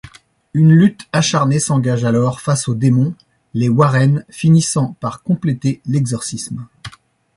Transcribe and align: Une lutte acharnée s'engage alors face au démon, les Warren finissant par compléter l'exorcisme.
Une 0.55 0.71
lutte 0.73 1.07
acharnée 1.13 1.59
s'engage 1.59 2.05
alors 2.05 2.41
face 2.41 2.67
au 2.67 2.73
démon, 2.73 3.13
les 3.53 3.69
Warren 3.69 4.25
finissant 4.31 4.93
par 4.99 5.21
compléter 5.21 5.79
l'exorcisme. 5.85 6.65